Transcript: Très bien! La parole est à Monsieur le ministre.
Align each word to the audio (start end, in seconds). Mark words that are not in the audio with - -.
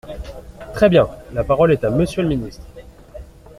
Très 0.73 0.89
bien! 0.89 1.07
La 1.31 1.43
parole 1.43 1.71
est 1.71 1.83
à 1.83 1.91
Monsieur 1.91 2.23
le 2.23 2.29
ministre. 2.29 2.65